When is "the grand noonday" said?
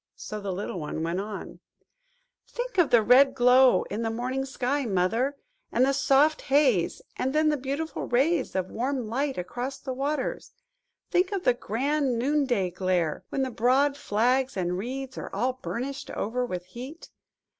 11.43-12.71